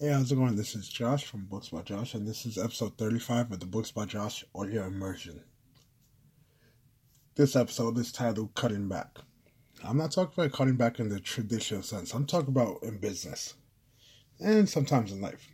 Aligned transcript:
Hey, 0.00 0.10
how's 0.10 0.30
it 0.30 0.36
going? 0.36 0.54
This 0.54 0.76
is 0.76 0.88
Josh 0.88 1.24
from 1.24 1.46
Books 1.46 1.70
by 1.70 1.82
Josh, 1.82 2.14
and 2.14 2.24
this 2.24 2.46
is 2.46 2.56
episode 2.56 2.96
35 2.98 3.50
of 3.50 3.58
the 3.58 3.66
Books 3.66 3.90
by 3.90 4.04
Josh 4.04 4.44
audio 4.54 4.86
immersion. 4.86 5.42
This 7.34 7.56
episode 7.56 7.98
is 7.98 8.12
titled 8.12 8.54
Cutting 8.54 8.88
Back. 8.88 9.18
I'm 9.82 9.96
not 9.96 10.12
talking 10.12 10.34
about 10.36 10.56
cutting 10.56 10.76
back 10.76 11.00
in 11.00 11.08
the 11.08 11.18
traditional 11.18 11.82
sense, 11.82 12.14
I'm 12.14 12.26
talking 12.26 12.50
about 12.50 12.84
in 12.84 12.98
business 12.98 13.54
and 14.38 14.68
sometimes 14.68 15.10
in 15.10 15.20
life. 15.20 15.50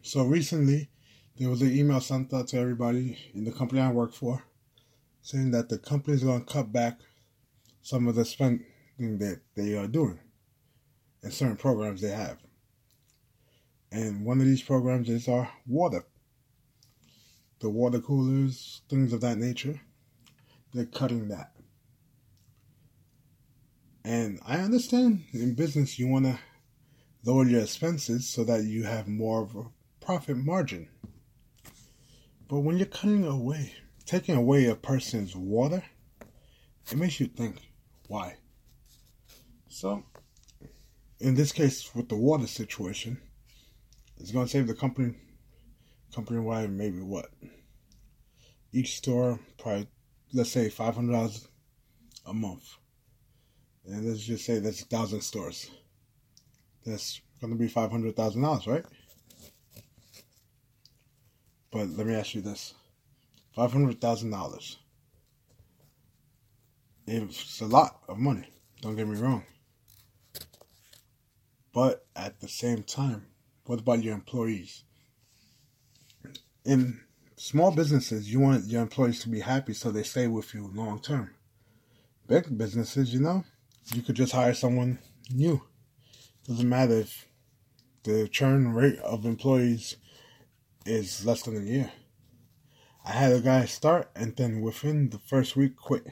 So, 0.00 0.24
recently, 0.24 0.88
there 1.36 1.50
was 1.50 1.60
an 1.60 1.76
email 1.76 2.00
sent 2.00 2.32
out 2.32 2.48
to 2.48 2.58
everybody 2.58 3.18
in 3.34 3.44
the 3.44 3.52
company 3.52 3.82
I 3.82 3.92
work 3.92 4.14
for 4.14 4.42
saying 5.20 5.50
that 5.50 5.68
the 5.68 5.76
company 5.76 6.16
is 6.16 6.24
going 6.24 6.46
to 6.46 6.50
cut 6.50 6.72
back 6.72 6.98
some 7.82 8.08
of 8.08 8.14
the 8.14 8.24
spending 8.24 8.64
that 9.18 9.42
they 9.54 9.76
are 9.76 9.86
doing 9.86 10.18
in 11.22 11.30
certain 11.30 11.58
programs 11.58 12.00
they 12.00 12.08
have. 12.08 12.38
And 13.92 14.24
one 14.24 14.40
of 14.40 14.46
these 14.46 14.62
programs 14.62 15.08
is 15.08 15.26
our 15.28 15.50
water. 15.66 16.04
The 17.60 17.68
water 17.68 18.00
coolers, 18.00 18.82
things 18.88 19.12
of 19.12 19.20
that 19.22 19.38
nature. 19.38 19.80
They're 20.72 20.86
cutting 20.86 21.28
that. 21.28 21.52
And 24.04 24.40
I 24.46 24.58
understand 24.58 25.24
in 25.32 25.54
business 25.54 25.98
you 25.98 26.08
want 26.08 26.26
to 26.26 26.38
lower 27.24 27.44
your 27.44 27.62
expenses 27.62 28.28
so 28.28 28.44
that 28.44 28.64
you 28.64 28.84
have 28.84 29.08
more 29.08 29.42
of 29.42 29.54
a 29.56 29.64
profit 30.00 30.36
margin. 30.36 30.88
But 32.48 32.60
when 32.60 32.78
you're 32.78 32.86
cutting 32.86 33.24
away, 33.24 33.74
taking 34.06 34.36
away 34.36 34.66
a 34.66 34.74
person's 34.74 35.36
water, 35.36 35.84
it 36.90 36.96
makes 36.96 37.20
you 37.20 37.26
think, 37.26 37.56
why? 38.08 38.36
So, 39.68 40.04
in 41.20 41.34
this 41.34 41.52
case, 41.52 41.94
with 41.94 42.08
the 42.08 42.16
water 42.16 42.46
situation, 42.46 43.20
it's 44.20 44.32
going 44.32 44.46
to 44.46 44.50
save 44.50 44.66
the 44.66 44.74
company, 44.74 45.14
company 46.14 46.38
wide, 46.38 46.70
maybe 46.70 47.00
what? 47.00 47.30
Each 48.72 48.96
store, 48.96 49.40
probably, 49.58 49.88
let's 50.32 50.50
say 50.50 50.68
$500 50.68 51.48
a 52.26 52.34
month. 52.34 52.76
And 53.86 54.06
let's 54.06 54.20
just 54.20 54.44
say 54.44 54.58
that's 54.58 54.82
a 54.82 54.86
thousand 54.86 55.22
stores. 55.22 55.70
That's 56.84 57.20
going 57.40 57.52
to 57.52 57.58
be 57.58 57.68
$500,000, 57.68 58.66
right? 58.66 58.84
But 61.72 61.88
let 61.90 62.06
me 62.06 62.14
ask 62.14 62.34
you 62.34 62.42
this 62.42 62.74
$500,000. 63.56 64.76
It's 67.06 67.60
a 67.60 67.66
lot 67.66 68.00
of 68.06 68.18
money, 68.18 68.52
don't 68.82 68.96
get 68.96 69.08
me 69.08 69.18
wrong. 69.18 69.44
But 71.72 72.06
at 72.14 72.40
the 72.40 72.48
same 72.48 72.82
time, 72.82 73.26
what 73.64 73.80
about 73.80 74.02
your 74.02 74.14
employees? 74.14 74.84
In 76.64 77.00
small 77.36 77.70
businesses, 77.70 78.30
you 78.30 78.40
want 78.40 78.66
your 78.66 78.82
employees 78.82 79.20
to 79.22 79.28
be 79.28 79.40
happy 79.40 79.74
so 79.74 79.90
they 79.90 80.02
stay 80.02 80.26
with 80.26 80.52
you 80.54 80.70
long 80.74 81.00
term. 81.00 81.30
Big 82.26 82.56
businesses, 82.56 83.12
you 83.12 83.20
know, 83.20 83.44
you 83.94 84.02
could 84.02 84.16
just 84.16 84.32
hire 84.32 84.54
someone 84.54 84.98
new. 85.32 85.62
Doesn't 86.46 86.68
matter 86.68 87.00
if 87.00 87.26
the 88.02 88.28
churn 88.28 88.72
rate 88.72 88.98
of 89.00 89.24
employees 89.24 89.96
is 90.86 91.24
less 91.24 91.42
than 91.42 91.56
a 91.56 91.60
year. 91.60 91.92
I 93.04 93.12
had 93.12 93.32
a 93.32 93.40
guy 93.40 93.64
start 93.64 94.10
and 94.14 94.36
then 94.36 94.60
within 94.60 95.10
the 95.10 95.18
first 95.18 95.56
week 95.56 95.76
quit. 95.76 96.06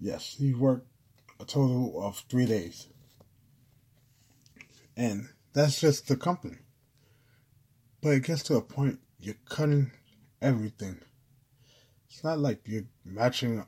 Yes, 0.00 0.36
he 0.38 0.54
worked 0.54 0.86
a 1.40 1.44
total 1.44 2.00
of 2.02 2.24
three 2.28 2.46
days. 2.46 2.88
And 4.96 5.28
that's 5.58 5.80
just 5.80 6.06
the 6.06 6.16
company. 6.16 6.56
But 8.00 8.10
it 8.10 8.22
gets 8.22 8.44
to 8.44 8.54
a 8.54 8.62
point 8.62 9.00
you're 9.18 9.34
cutting 9.48 9.90
everything. 10.40 11.00
It's 12.08 12.22
not 12.22 12.38
like 12.38 12.60
you're 12.64 12.84
matching 13.04 13.64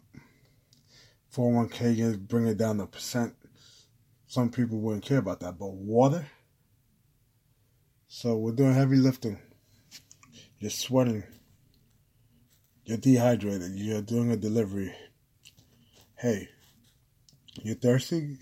401k 1.34 2.04
and 2.04 2.28
bring 2.28 2.47
it 2.47 2.59
down 2.59 2.78
to 2.78 2.87
percent. 2.87 3.34
Some 4.28 4.50
people 4.50 4.78
wouldn't 4.78 5.04
care 5.04 5.19
about 5.19 5.41
that, 5.41 5.59
but 5.59 5.72
water. 5.72 6.28
So 8.06 8.37
we're 8.37 8.53
doing 8.53 8.75
heavy 8.75 8.97
lifting. 8.97 9.41
You're 10.60 10.70
sweating. 10.70 11.25
You're 12.84 12.98
dehydrated. 12.98 13.72
You're 13.75 14.03
doing 14.03 14.31
a 14.31 14.37
delivery. 14.37 14.94
Hey, 16.16 16.50
you're 17.64 17.75
thirsty? 17.75 18.38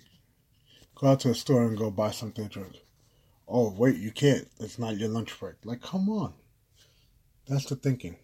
Go 0.94 1.06
out 1.08 1.20
to 1.20 1.30
a 1.30 1.34
store 1.34 1.66
and 1.66 1.78
go 1.78 1.90
buy 1.90 2.10
something 2.10 2.46
to 2.46 2.60
drink 2.60 2.76
oh, 3.48 3.74
wait, 3.76 3.96
you 3.96 4.12
can't. 4.12 4.46
It's 4.60 4.78
not 4.78 4.98
your 4.98 5.08
lunch 5.08 5.38
break. 5.38 5.56
Like, 5.64 5.82
come 5.82 6.08
on. 6.08 6.34
That's 7.46 7.64
the 7.64 7.76
thinking. 7.76 8.16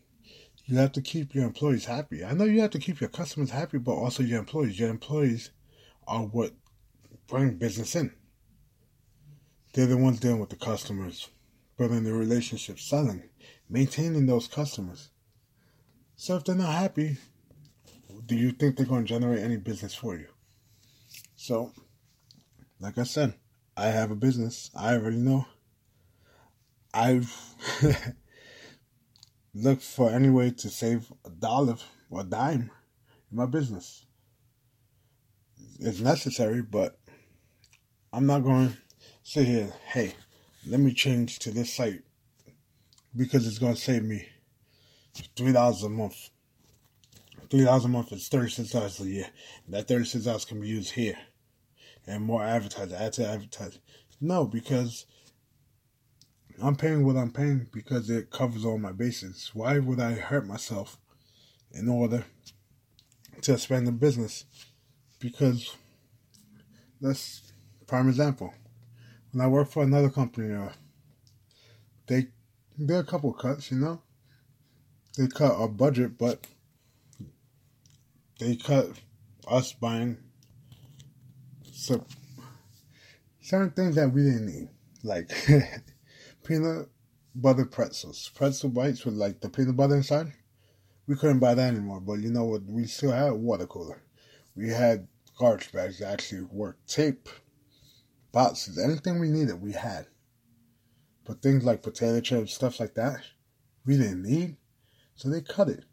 You 0.67 0.77
have 0.79 0.93
to 0.93 1.03
keep 1.03 1.35
your 1.35 1.45
employees 1.45 1.87
happy. 1.87 2.25
I 2.25 2.33
know 2.33 2.45
you 2.45 2.61
have 2.61 2.71
to 2.71 2.79
keep 2.79 3.01
your 3.01 3.11
customers 3.11 3.51
happy, 3.51 3.79
but 3.79 3.93
also 3.93 4.23
your 4.23 4.39
employees. 4.39 4.79
Your 4.79 4.91
employees 4.91 5.51
are 6.07 6.23
what 6.23 6.53
bring 7.27 7.57
business 7.57 7.97
in. 7.97 8.13
They're 9.73 9.87
the 9.87 9.97
ones 9.97 10.21
dealing 10.21 10.41
with 10.41 10.51
the 10.51 10.57
customers, 10.57 11.29
building 11.77 12.05
the 12.05 12.13
relationship, 12.13 12.79
selling, 12.79 13.25
maintaining 13.69 14.27
those 14.27 14.47
customers. 14.47 15.11
So 16.17 16.37
if 16.37 16.45
they're 16.45 16.55
not 16.55 16.73
happy, 16.73 17.17
do 18.27 18.37
you 18.37 18.53
think 18.53 18.77
they're 18.77 18.87
going 18.87 19.05
to 19.05 19.09
generate 19.09 19.43
any 19.43 19.57
business 19.57 19.95
for 19.95 20.17
you? 20.17 20.29
So, 21.35 21.73
like 22.79 22.99
I 22.99 23.03
said, 23.03 23.35
I 23.77 23.87
have 23.87 24.11
a 24.11 24.17
business. 24.17 24.71
I 24.77 24.95
already 24.95 25.17
know. 25.17 25.47
I've 26.93 27.35
looked 29.55 29.83
for 29.83 30.11
any 30.11 30.31
way 30.31 30.51
to 30.53 30.69
save 30.71 31.13
a 31.25 31.31
dollar 31.31 31.77
or 32.09 32.21
a 32.21 32.25
dime 32.25 32.71
in 33.31 33.37
my 33.37 33.47
business. 33.47 34.07
It's 35.81 35.99
necessary, 35.99 36.63
but 36.63 36.99
I'm 38.13 38.27
not 38.27 38.45
going 38.45 38.69
to 38.69 38.77
sit 39.25 39.47
here, 39.47 39.73
hey, 39.87 40.15
let 40.69 40.79
me 40.79 40.93
change 40.95 41.41
to 41.41 41.51
this 41.51 41.75
site 41.75 42.03
because 43.17 43.45
it's 43.45 43.59
going 43.59 43.75
to 43.75 43.81
save 43.81 44.05
me 44.05 44.29
$3 45.37 45.85
a 45.85 45.89
month. 45.89 46.31
$3 47.49 47.85
a 47.85 47.89
month 47.89 48.13
is 48.13 48.29
$36 48.29 49.01
a 49.01 49.09
year. 49.09 49.27
That 49.69 49.89
$36 49.89 50.47
can 50.47 50.61
be 50.61 50.69
used 50.69 50.93
here 50.93 51.19
and 52.07 52.25
more 52.25 52.43
advertising, 52.43 52.97
add 52.97 53.13
to 53.15 53.27
advertising. 53.27 53.81
No, 54.21 54.45
because 54.47 55.07
I'm 56.63 56.77
paying 56.77 57.05
what 57.05 57.17
I'm 57.17 57.33
paying 57.33 57.67
because 57.73 58.11
it 58.11 58.31
covers 58.31 58.65
all 58.65 58.79
my 58.79 58.93
bases. 58.93 59.51
Why 59.55 59.79
would 59.79 60.01
I 60.01 60.13
hurt 60.13 60.47
myself 60.47 60.99
in 61.73 61.89
order 61.89 62.25
to 63.43 63.53
expand 63.53 63.87
the 63.87 63.93
business? 63.93 64.45
Because 65.19 65.75
that's 67.01 67.53
prime 67.87 68.09
example. 68.09 68.55
When 69.33 69.45
I 69.45 69.49
work 69.49 69.69
for 69.69 69.83
another 69.83 70.11
company, 70.11 70.55
uh, 70.55 70.71
they 72.07 72.29
did 72.79 72.97
a 72.97 73.05
couple 73.05 73.33
cuts, 73.33 73.71
you 73.71 73.79
know. 73.79 74.03
They 75.17 75.27
cut 75.27 75.53
our 75.53 75.69
budget, 75.69 76.19
but 76.19 76.47
they 78.39 78.57
cut 78.57 78.91
us 79.47 79.73
buying 79.73 80.19
so 81.85 82.03
certain 83.43 83.71
things 83.71 83.97
that 83.97 84.11
we 84.11 84.23
didn't 84.23 84.47
need, 84.47 84.69
like 85.03 85.31
peanut 86.45 86.89
butter 87.35 87.67
pretzels, 87.67 88.31
pretzel 88.35 88.71
bites 88.71 89.05
with 89.05 89.15
like 89.15 89.41
the 89.41 89.51
peanut 89.51 89.77
butter 89.77 89.97
inside. 89.97 90.33
We 91.07 91.17
couldn't 91.17 91.41
buy 91.41 91.55
that 91.55 91.75
anymore, 91.75 92.01
but 92.01 92.21
you 92.21 92.31
know 92.31 92.45
what? 92.45 92.65
We 92.65 92.87
still 92.87 93.13
had 93.13 93.33
water 93.33 93.67
cooler. 93.67 94.03
We 94.57 94.71
had 94.71 95.07
garbage 95.37 95.71
bags 95.73 95.99
that 95.99 96.11
actually 96.11 96.43
worked, 96.51 96.89
tape, 96.89 97.29
boxes, 98.33 98.79
anything 98.79 99.21
we 99.21 99.29
needed, 99.29 99.61
we 99.61 99.73
had. 99.73 100.07
But 101.27 101.43
things 101.43 101.65
like 101.65 101.83
potato 101.83 102.21
chips, 102.21 102.55
stuff 102.55 102.81
like 102.81 102.95
that, 102.95 103.21
we 103.85 103.99
didn't 103.99 104.23
need, 104.23 104.57
so 105.17 105.29
they 105.29 105.43
cut 105.43 105.69
it. 105.69 105.85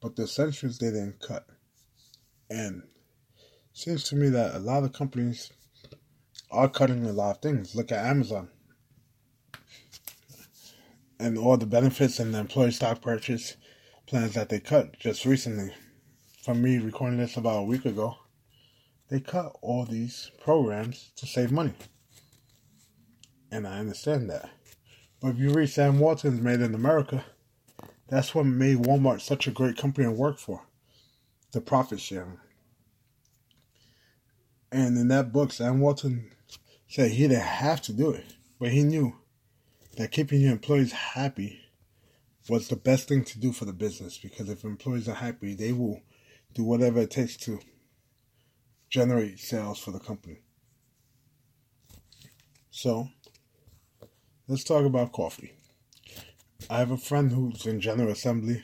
But 0.00 0.16
the 0.16 0.24
essentials 0.24 0.78
they 0.78 0.90
didn't 0.90 1.20
cut. 1.20 1.46
And 2.50 2.82
seems 3.78 4.02
to 4.04 4.16
me 4.16 4.28
that 4.28 4.56
a 4.56 4.58
lot 4.58 4.82
of 4.82 4.92
companies 4.92 5.52
are 6.50 6.68
cutting 6.68 7.04
a 7.06 7.12
lot 7.12 7.36
of 7.36 7.42
things. 7.42 7.76
Look 7.76 7.92
at 7.92 8.04
Amazon 8.04 8.48
and 11.20 11.38
all 11.38 11.56
the 11.56 11.66
benefits 11.66 12.18
and 12.18 12.34
the 12.34 12.40
employee 12.40 12.72
stock 12.72 13.00
purchase 13.00 13.56
plans 14.06 14.34
that 14.34 14.48
they 14.48 14.58
cut 14.58 14.98
just 14.98 15.24
recently. 15.24 15.72
From 16.42 16.60
me 16.60 16.78
recording 16.78 17.18
this 17.18 17.36
about 17.36 17.58
a 17.58 17.64
week 17.64 17.84
ago, 17.84 18.16
they 19.10 19.20
cut 19.20 19.56
all 19.62 19.84
these 19.84 20.32
programs 20.42 21.12
to 21.16 21.26
save 21.26 21.52
money. 21.52 21.74
And 23.52 23.66
I 23.66 23.78
understand 23.78 24.28
that. 24.30 24.50
But 25.20 25.28
if 25.28 25.38
you 25.38 25.52
read 25.52 25.70
Sam 25.70 26.00
Walton's 26.00 26.40
Made 26.40 26.60
in 26.60 26.74
America, 26.74 27.24
that's 28.08 28.34
what 28.34 28.46
made 28.46 28.78
Walmart 28.78 29.20
such 29.20 29.46
a 29.46 29.52
great 29.52 29.76
company 29.76 30.06
to 30.06 30.12
work 30.12 30.38
for. 30.38 30.62
The 31.52 31.60
profit 31.60 32.00
sharing. 32.00 32.38
And 34.70 34.98
in 34.98 35.08
that 35.08 35.32
book, 35.32 35.52
Sam 35.52 35.80
Walton 35.80 36.30
said 36.88 37.10
he 37.10 37.28
didn't 37.28 37.42
have 37.42 37.80
to 37.82 37.92
do 37.92 38.10
it, 38.10 38.24
but 38.58 38.70
he 38.70 38.82
knew 38.82 39.16
that 39.96 40.12
keeping 40.12 40.40
your 40.40 40.52
employees 40.52 40.92
happy 40.92 41.60
was 42.48 42.68
the 42.68 42.76
best 42.76 43.08
thing 43.08 43.24
to 43.24 43.38
do 43.38 43.52
for 43.52 43.64
the 43.64 43.72
business 43.72 44.18
because 44.18 44.48
if 44.48 44.64
employees 44.64 45.08
are 45.08 45.14
happy, 45.14 45.54
they 45.54 45.72
will 45.72 46.00
do 46.54 46.64
whatever 46.64 47.00
it 47.00 47.10
takes 47.10 47.36
to 47.36 47.60
generate 48.88 49.38
sales 49.38 49.78
for 49.78 49.90
the 49.90 49.98
company. 49.98 50.38
So, 52.70 53.08
let's 54.46 54.64
talk 54.64 54.84
about 54.84 55.12
coffee. 55.12 55.52
I 56.70 56.78
have 56.78 56.90
a 56.90 56.96
friend 56.96 57.32
who's 57.32 57.66
in 57.66 57.80
General 57.80 58.10
Assembly. 58.10 58.62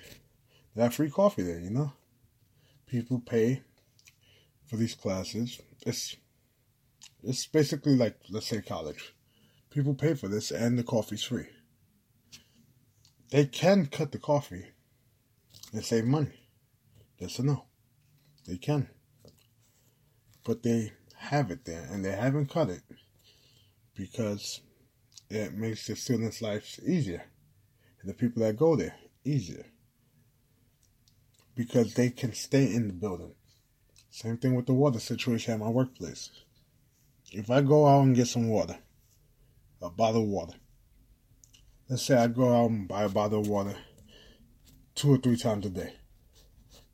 They 0.74 0.82
have 0.82 0.94
free 0.94 1.10
coffee 1.10 1.42
there, 1.42 1.60
you 1.60 1.70
know? 1.70 1.92
People 2.86 3.20
pay 3.20 3.62
for 4.66 4.76
these 4.76 4.94
classes. 4.94 5.60
It's 5.84 6.16
it's 7.22 7.46
basically 7.46 7.96
like 7.96 8.16
let's 8.30 8.48
say 8.48 8.60
college. 8.60 9.14
People 9.70 9.94
pay 9.94 10.14
for 10.14 10.28
this 10.28 10.50
and 10.50 10.78
the 10.78 10.82
coffee's 10.82 11.24
free. 11.24 11.46
They 13.30 13.46
can 13.46 13.86
cut 13.86 14.12
the 14.12 14.18
coffee 14.18 14.66
and 15.72 15.84
save 15.84 16.04
money. 16.04 16.48
Yes 17.18 17.40
or 17.40 17.44
no? 17.44 17.64
They 18.46 18.56
can. 18.56 18.88
But 20.44 20.62
they 20.62 20.92
have 21.16 21.50
it 21.50 21.64
there 21.64 21.88
and 21.90 22.04
they 22.04 22.12
haven't 22.12 22.50
cut 22.50 22.68
it 22.68 22.82
because 23.94 24.60
it 25.30 25.54
makes 25.54 25.86
the 25.86 25.96
students' 25.96 26.42
lives 26.42 26.80
easier. 26.86 27.24
And 28.00 28.10
the 28.10 28.14
people 28.14 28.42
that 28.42 28.56
go 28.56 28.76
there 28.76 28.94
easier. 29.24 29.66
Because 31.54 31.94
they 31.94 32.10
can 32.10 32.34
stay 32.34 32.72
in 32.72 32.88
the 32.88 32.92
building. 32.92 33.34
Same 34.14 34.36
thing 34.36 34.54
with 34.54 34.66
the 34.66 34.72
water 34.72 35.00
situation 35.00 35.54
at 35.54 35.58
my 35.58 35.68
workplace. 35.68 36.30
If 37.32 37.50
I 37.50 37.62
go 37.62 37.84
out 37.84 38.02
and 38.02 38.14
get 38.14 38.28
some 38.28 38.48
water, 38.48 38.78
a 39.82 39.90
bottle 39.90 40.22
of 40.22 40.28
water, 40.28 40.54
let's 41.88 42.04
say 42.04 42.14
I 42.14 42.28
go 42.28 42.54
out 42.54 42.70
and 42.70 42.86
buy 42.86 43.02
a 43.02 43.08
bottle 43.08 43.40
of 43.40 43.48
water 43.48 43.74
two 44.94 45.14
or 45.14 45.18
three 45.18 45.36
times 45.36 45.66
a 45.66 45.70
day. 45.70 45.94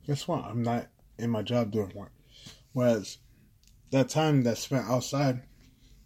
Guess 0.07 0.27
what? 0.27 0.45
I'm 0.45 0.63
not 0.63 0.87
in 1.19 1.29
my 1.29 1.43
job 1.43 1.69
doing 1.69 1.91
work. 1.93 2.11
Whereas 2.73 3.19
that 3.91 4.09
time 4.09 4.41
that's 4.41 4.61
spent 4.61 4.89
outside, 4.89 5.43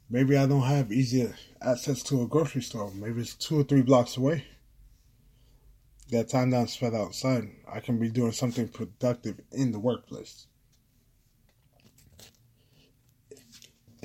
maybe 0.09 0.35
I 0.35 0.45
don't 0.45 0.63
have 0.63 0.91
easy 0.91 1.31
access 1.61 2.03
to 2.03 2.23
a 2.23 2.27
grocery 2.27 2.61
store. 2.61 2.91
Maybe 2.94 3.21
it's 3.21 3.35
two 3.35 3.61
or 3.61 3.63
three 3.63 3.83
blocks 3.83 4.18
away. 4.18 4.44
That 6.09 6.27
time 6.27 6.50
that 6.50 6.59
I'm 6.59 6.68
spent 6.68 6.94
outside, 6.94 7.51
I 7.71 7.79
can 7.79 8.00
be 8.00 8.09
doing 8.09 8.33
something 8.33 8.68
productive 8.68 9.39
in 9.53 9.71
the 9.71 9.79
workplace. 9.79 10.47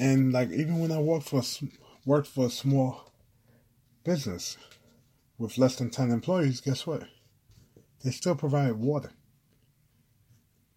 And 0.01 0.33
like 0.33 0.51
even 0.51 0.79
when 0.79 0.91
I 0.91 0.99
worked 0.99 1.29
for 1.29 1.43
worked 2.07 2.27
for 2.27 2.47
a 2.47 2.51
small 2.51 3.13
business 4.03 4.57
with 5.37 5.59
less 5.59 5.77
than 5.77 5.91
ten 5.91 6.11
employees, 6.11 6.63
guess 6.63 6.87
what? 6.87 7.03
They 8.03 8.11
still 8.11 8.35
provided 8.35 8.77
water. 8.77 9.13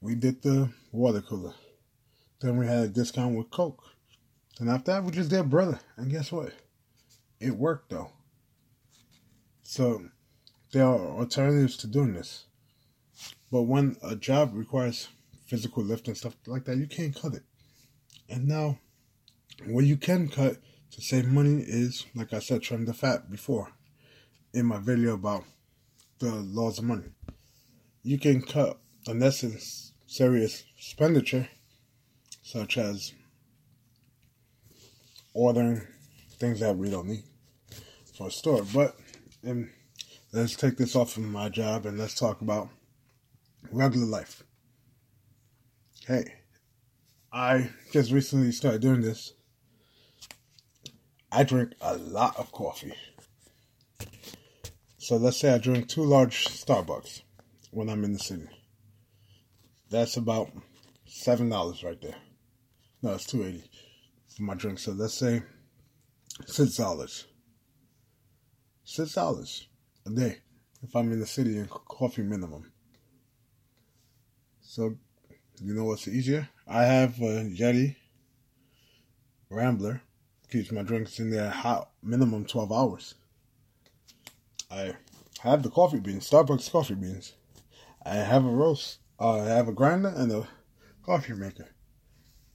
We 0.01 0.15
did 0.15 0.41
the 0.41 0.71
water 0.91 1.21
cooler. 1.21 1.53
Then 2.41 2.57
we 2.57 2.67
had 2.67 2.83
a 2.83 2.87
discount 2.89 3.37
with 3.37 3.49
Coke. 3.49 3.81
And 4.59 4.69
after 4.69 4.91
that, 4.91 5.05
we 5.05 5.11
just 5.11 5.29
did 5.29 5.49
Brita. 5.49 5.79
And 5.95 6.11
guess 6.11 6.29
what? 6.29 6.51
It 7.39 7.55
worked 7.55 7.91
though. 7.91 8.11
So 9.63 10.03
there 10.73 10.83
are 10.83 10.99
alternatives 10.99 11.77
to 11.77 11.87
doing 11.87 12.13
this. 12.13 12.43
But 13.49 13.61
when 13.61 13.95
a 14.03 14.17
job 14.17 14.51
requires 14.53 15.07
physical 15.45 15.81
lift 15.81 16.09
and 16.09 16.17
stuff 16.17 16.35
like 16.45 16.65
that, 16.65 16.75
you 16.75 16.87
can't 16.87 17.15
cut 17.15 17.35
it. 17.35 17.43
And 18.27 18.49
now 18.49 18.79
what 19.67 19.85
you 19.85 19.97
can 19.97 20.27
cut 20.27 20.57
to 20.91 21.01
save 21.01 21.25
money 21.25 21.63
is, 21.65 22.05
like 22.15 22.33
I 22.33 22.39
said, 22.39 22.61
trim 22.61 22.85
the 22.85 22.93
fat 22.93 23.31
before 23.31 23.71
in 24.53 24.65
my 24.65 24.77
video 24.77 25.13
about 25.13 25.43
the 26.19 26.31
laws 26.31 26.79
of 26.79 26.85
money. 26.85 27.09
You 28.03 28.19
can 28.19 28.41
cut 28.41 28.79
unnecessary 29.07 30.45
expenditure, 30.45 31.49
such 32.41 32.77
as 32.77 33.13
ordering 35.33 35.81
things 36.37 36.59
that 36.59 36.77
we 36.77 36.89
don't 36.89 37.07
need 37.07 37.23
for 38.15 38.27
a 38.27 38.31
store. 38.31 38.63
But 38.73 38.95
and 39.43 39.69
let's 40.31 40.55
take 40.55 40.77
this 40.77 40.95
off 40.95 41.17
of 41.17 41.23
my 41.23 41.49
job 41.49 41.85
and 41.85 41.97
let's 41.97 42.15
talk 42.15 42.41
about 42.41 42.69
regular 43.71 44.05
life. 44.05 44.43
Hey, 46.05 46.33
I 47.31 47.69
just 47.91 48.11
recently 48.11 48.51
started 48.51 48.81
doing 48.81 49.01
this 49.01 49.33
I 51.35 51.41
drink 51.41 51.73
a 51.81 51.97
lot 51.97 52.37
of 52.37 52.51
coffee. 52.51 52.93
So 54.99 55.15
let's 55.15 55.39
say 55.39 55.51
I 55.51 55.57
drink 55.57 55.87
two 55.87 56.03
large 56.03 56.45
Starbucks 56.45 57.23
when 57.71 57.89
I'm 57.89 58.03
in 58.03 58.13
the 58.13 58.19
city. 58.19 58.47
That's 59.89 60.15
about 60.15 60.51
seven 61.07 61.49
dollars 61.49 61.83
right 61.83 61.99
there. 61.99 62.17
No, 63.01 63.15
it's 63.15 63.25
two 63.25 63.43
eighty 63.43 63.63
for 64.35 64.43
my 64.43 64.53
drink. 64.53 64.77
So 64.77 64.91
let's 64.91 65.15
say 65.15 65.41
six 66.45 66.77
dollars. 66.77 67.25
Six 68.83 69.13
dollars 69.13 69.67
a 70.05 70.11
day 70.11 70.37
if 70.83 70.95
I'm 70.95 71.11
in 71.11 71.19
the 71.19 71.25
city 71.25 71.57
and 71.57 71.67
coffee 71.67 72.21
minimum. 72.21 72.71
So 74.61 74.97
you 75.59 75.73
know 75.73 75.85
what's 75.85 76.07
easier? 76.07 76.49
I 76.67 76.83
have 76.83 77.19
a 77.19 77.43
Yeti 77.49 77.95
Rambler 79.49 80.01
keeps 80.53 80.71
my 80.71 80.83
drinks 80.83 81.19
in 81.19 81.31
there 81.31 81.49
hot 81.49 81.89
minimum 82.03 82.45
12 82.45 82.71
hours. 82.71 83.15
I 84.69 84.93
have 85.41 85.63
the 85.63 85.69
coffee 85.71 85.99
beans, 85.99 86.29
Starbucks 86.29 86.71
coffee 86.71 86.93
beans. 86.93 87.33
I 88.05 88.17
have 88.17 88.45
a 88.45 88.49
roast. 88.49 88.99
Uh, 89.19 89.39
I 89.39 89.45
have 89.45 89.67
a 89.67 89.71
grinder 89.71 90.13
and 90.15 90.31
a 90.31 90.47
coffee 91.03 91.33
maker. 91.33 91.69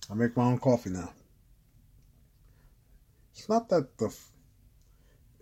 I 0.08 0.14
make 0.14 0.36
my 0.36 0.44
own 0.44 0.58
coffee 0.58 0.90
now. 0.90 1.12
It's 3.32 3.48
not 3.48 3.68
that 3.70 3.98
the 3.98 4.16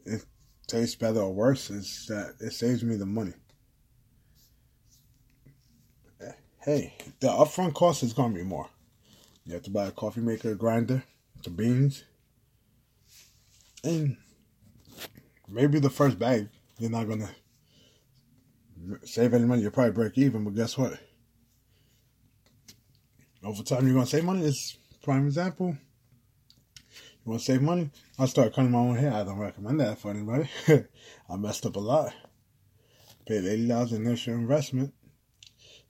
it 0.06 0.24
tastes 0.66 0.96
better 0.96 1.20
or 1.20 1.34
worse. 1.34 1.68
It's 1.68 2.06
that 2.06 2.36
it 2.40 2.54
saves 2.54 2.82
me 2.82 2.96
the 2.96 3.04
money. 3.04 3.34
Hey, 6.64 6.94
the 7.20 7.28
upfront 7.28 7.74
cost 7.74 8.02
is 8.02 8.14
gonna 8.14 8.34
be 8.34 8.42
more. 8.42 8.68
You 9.44 9.52
have 9.52 9.62
to 9.64 9.70
buy 9.70 9.88
a 9.88 9.92
coffee 9.92 10.22
maker, 10.22 10.54
grinder, 10.54 11.04
the 11.44 11.50
beans, 11.50 12.04
and 13.84 14.16
maybe 15.48 15.78
the 15.78 15.90
first 15.90 16.18
bag, 16.18 16.48
you're 16.78 16.90
not 16.90 17.08
gonna 17.08 17.30
save 19.04 19.34
any 19.34 19.44
money. 19.44 19.62
You'll 19.62 19.70
probably 19.70 19.92
break 19.92 20.18
even, 20.18 20.44
but 20.44 20.54
guess 20.54 20.76
what? 20.76 20.98
Over 23.42 23.62
time, 23.62 23.86
you're 23.86 23.94
gonna 23.94 24.06
save 24.06 24.24
money. 24.24 24.44
It's 24.44 24.76
prime 25.02 25.26
example. 25.26 25.76
You 27.24 27.30
want 27.30 27.40
to 27.40 27.52
save 27.52 27.62
money? 27.62 27.90
I 28.18 28.26
start 28.26 28.54
cutting 28.54 28.70
my 28.70 28.78
own 28.78 28.96
hair. 28.96 29.12
I 29.12 29.24
don't 29.24 29.38
recommend 29.38 29.80
that 29.80 29.98
for 29.98 30.10
anybody. 30.10 30.48
I 31.28 31.36
messed 31.36 31.66
up 31.66 31.76
a 31.76 31.80
lot. 31.80 32.12
Paid 33.26 33.44
eighty 33.44 33.66
dollars 33.66 33.92
initial 33.92 34.34
investment. 34.34 34.94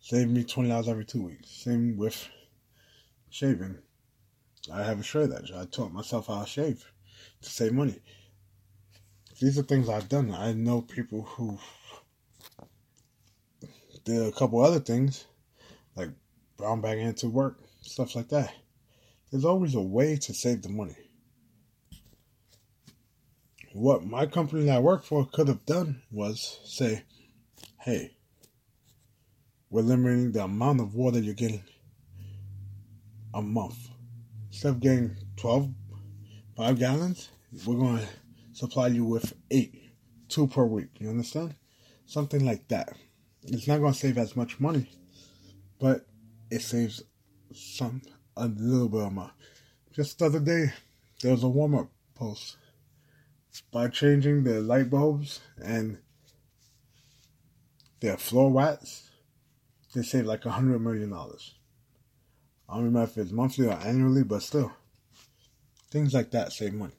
Saved 0.00 0.30
me 0.30 0.44
twenty 0.44 0.70
dollars 0.70 0.88
every 0.88 1.04
two 1.04 1.22
weeks. 1.22 1.50
Same 1.50 1.96
with 1.96 2.28
shaving. 3.28 3.78
I 4.72 4.82
have 4.82 5.00
a 5.00 5.02
shred 5.02 5.30
that. 5.30 5.50
I 5.54 5.66
taught 5.66 5.92
myself 5.92 6.28
how 6.28 6.42
to 6.42 6.48
shave 6.48 6.90
to 7.46 7.52
save 7.52 7.72
money. 7.72 8.00
These 9.40 9.58
are 9.58 9.62
things 9.62 9.88
I've 9.88 10.08
done. 10.08 10.34
I 10.34 10.52
know 10.52 10.82
people 10.82 11.22
who 11.22 11.58
did 14.04 14.26
a 14.26 14.32
couple 14.32 14.62
other 14.62 14.80
things, 14.80 15.24
like 15.94 16.10
brown 16.56 16.80
bagging 16.80 17.06
into 17.06 17.28
work, 17.28 17.58
stuff 17.82 18.16
like 18.16 18.28
that. 18.30 18.52
There's 19.30 19.44
always 19.44 19.74
a 19.74 19.80
way 19.80 20.16
to 20.16 20.34
save 20.34 20.62
the 20.62 20.68
money. 20.68 20.96
What 23.72 24.04
my 24.04 24.26
company 24.26 24.64
that 24.66 24.76
I 24.76 24.80
work 24.80 25.04
for 25.04 25.26
could 25.26 25.48
have 25.48 25.66
done 25.66 26.02
was 26.10 26.60
say, 26.64 27.04
hey, 27.80 28.16
we're 29.70 29.82
limiting 29.82 30.32
the 30.32 30.44
amount 30.44 30.80
of 30.80 30.94
water 30.94 31.18
you're 31.18 31.34
getting 31.34 31.62
a 33.34 33.42
month. 33.42 33.90
Instead 34.50 34.68
of 34.68 34.80
getting 34.80 35.16
12 35.36 35.68
five 36.56 36.78
gallons, 36.78 37.28
we're 37.64 37.76
going 37.76 37.98
to 37.98 38.06
supply 38.52 38.88
you 38.88 39.04
with 39.04 39.34
eight, 39.50 39.92
two 40.28 40.46
per 40.46 40.64
week. 40.64 40.88
You 40.98 41.10
understand? 41.10 41.54
Something 42.06 42.44
like 42.44 42.68
that. 42.68 42.96
It's 43.42 43.68
not 43.68 43.80
going 43.80 43.92
to 43.92 43.98
save 43.98 44.18
as 44.18 44.36
much 44.36 44.60
money, 44.60 44.90
but 45.80 46.06
it 46.50 46.62
saves 46.62 47.02
some 47.52 48.02
a 48.36 48.46
little 48.46 48.88
bit 48.88 49.02
of 49.02 49.12
money. 49.12 49.30
Just 49.94 50.18
the 50.18 50.26
other 50.26 50.40
day, 50.40 50.72
there 51.22 51.32
was 51.32 51.42
a 51.42 51.46
Walmart 51.46 51.88
post 52.14 52.56
by 53.72 53.88
changing 53.88 54.44
the 54.44 54.60
light 54.60 54.90
bulbs 54.90 55.40
and 55.62 55.98
their 58.00 58.16
floor 58.16 58.50
watts. 58.50 59.10
They 59.94 60.02
save 60.02 60.26
like 60.26 60.44
a 60.44 60.50
hundred 60.50 60.80
million 60.80 61.10
dollars. 61.10 61.54
I 62.68 62.74
don't 62.74 62.84
remember 62.84 63.10
if 63.10 63.16
it's 63.16 63.32
monthly 63.32 63.68
or 63.68 63.72
annually, 63.72 64.24
but 64.24 64.42
still 64.42 64.72
Things 65.90 66.12
like 66.12 66.30
that 66.32 66.52
save 66.52 66.74
money. 66.74 66.92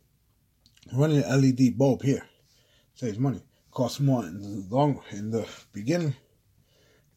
Running 0.94 1.24
an 1.24 1.41
LED 1.41 1.77
bulb 1.77 2.01
here 2.01 2.24
saves 2.96 3.20
money. 3.20 3.41
Costs 3.72 4.00
more 4.00 4.24
in 4.24 4.41
the 4.41 4.75
long 4.75 5.01
in 5.12 5.32
the 5.32 5.48
beginning. 5.74 6.15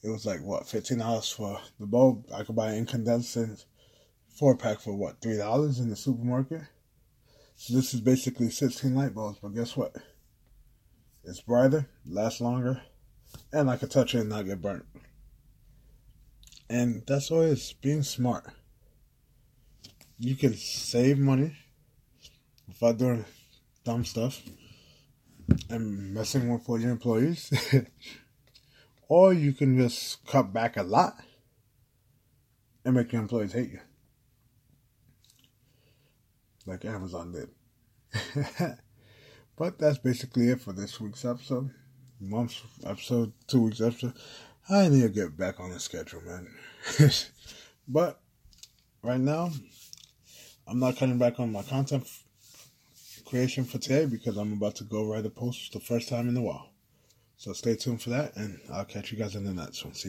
It 0.03 0.09
was 0.09 0.27
like 0.27 0.43
what 0.43 0.69
fifteen 0.69 0.99
dollars 0.99 1.31
for 1.31 1.61
the 1.79 1.87
bulb. 1.87 2.27
I 2.35 2.43
could 2.43 2.57
buy 2.57 2.73
an 2.73 2.79
incandescent 2.79 3.65
four 4.29 4.57
pack 4.57 4.81
for 4.81 4.95
what 4.95 5.21
three 5.21 5.37
dollars 5.37 5.79
in 5.79 5.89
the 5.89 5.97
supermarket. 5.97 6.63
So 7.57 7.75
this 7.75 7.95
is 7.95 8.01
basically 8.01 8.51
sixteen 8.51 8.95
light 8.95 9.15
bulbs, 9.15 9.39
but 9.41 9.55
guess 9.55 9.77
what? 9.77 9.95
It's 11.23 11.41
brighter, 11.41 11.87
lasts 12.07 12.41
longer, 12.41 12.83
and 13.53 13.71
I 13.71 13.77
could 13.77 13.91
touch 13.91 14.15
it 14.15 14.21
and 14.21 14.31
not 14.31 14.47
get 14.47 14.63
burnt. 14.63 14.87
And 16.69 17.03
that's 17.07 17.31
always 17.31 17.73
being 17.75 18.03
smart. 18.03 18.47
You 20.19 20.35
can 20.35 20.55
save 20.55 21.19
money 21.19 21.57
without 22.67 22.99
doing 22.99 23.25
dumb 23.85 24.05
stuff 24.05 24.43
and 25.69 26.15
messing 26.15 26.53
with 26.53 26.69
all 26.69 26.81
your 26.81 26.91
employees. 26.91 27.53
or 29.09 29.33
you 29.33 29.53
can 29.53 29.77
just 29.77 30.25
cut 30.27 30.53
back 30.53 30.77
a 30.77 30.83
lot 30.83 31.15
and 32.85 32.95
make 32.95 33.13
your 33.13 33.23
employees 33.23 33.53
hate 33.53 33.71
you. 33.71 33.81
Like 36.67 36.85
Amazon 36.85 37.33
did. 37.33 37.49
but 39.57 39.79
that's 39.79 39.99
basically 39.99 40.51
it 40.51 40.61
for 40.61 40.73
this 40.73 41.01
week's 41.01 41.25
episode. 41.25 41.71
Month's 42.21 42.63
episode, 42.85 43.33
two 43.47 43.63
weeks 43.63 43.81
episode. 43.81 44.13
I 44.69 44.89
need 44.89 45.03
to 45.03 45.09
get 45.09 45.37
back 45.37 45.59
on 45.59 45.71
the 45.71 45.81
schedule, 45.81 46.21
man. 46.21 46.47
but 47.89 48.21
right 49.03 49.19
now, 49.19 49.51
I'm 50.67 50.79
not 50.79 50.97
cutting 50.97 51.19
back 51.19 51.41
on 51.41 51.51
my 51.51 51.63
content 51.63 52.07
creation 53.31 53.65
for 53.65 53.79
today 53.79 54.07
because 54.07 54.37
I'm 54.37 54.53
about 54.53 54.75
to 54.77 54.85
go 54.85 55.07
write 55.07 55.25
a 55.25 55.31
post 55.31 55.73
the 55.73 55.79
first 55.79 56.09
time 56.09 56.29
in 56.29 56.37
a 56.37 56.43
while. 56.43 56.71
So 57.37 57.53
stay 57.53 57.77
tuned 57.77 58.03
for 58.03 58.11
that, 58.11 58.37
and 58.37 58.59
I'll 58.73 58.85
catch 58.85 59.13
you 59.13 59.19
guys 59.19 59.37
in 59.37 59.45
the 59.45 59.55
next 59.55 59.85
one. 59.85 59.95
See 59.95 60.09